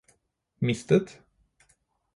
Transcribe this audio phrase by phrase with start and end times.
[0.65, 1.07] mistet